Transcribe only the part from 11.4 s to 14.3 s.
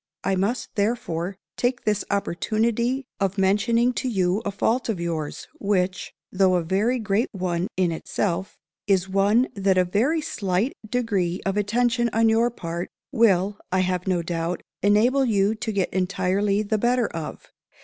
of attention on your part, will, I have no